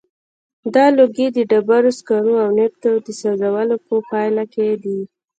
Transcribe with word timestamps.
دا 0.73 0.85
لوګی 0.97 1.27
د 1.31 1.37
ډبرو 1.51 1.91
سکرو 1.99 2.33
او 2.43 2.49
نفتو 2.59 2.91
د 3.05 3.07
سوځولو 3.19 3.75
په 3.87 3.95
پایله 4.09 4.43
کې 4.53 4.67
دی. 4.83 4.99